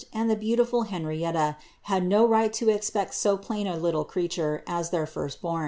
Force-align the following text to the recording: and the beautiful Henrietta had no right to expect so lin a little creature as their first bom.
and 0.11 0.31
the 0.31 0.35
beautiful 0.35 0.81
Henrietta 0.83 1.57
had 1.83 2.03
no 2.03 2.25
right 2.27 2.51
to 2.53 2.69
expect 2.71 3.13
so 3.13 3.39
lin 3.51 3.67
a 3.67 3.77
little 3.77 4.03
creature 4.03 4.63
as 4.67 4.89
their 4.89 5.05
first 5.05 5.43
bom. 5.43 5.59